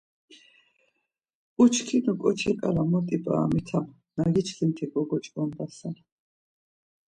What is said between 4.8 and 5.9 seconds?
gogoç̌ǩondase.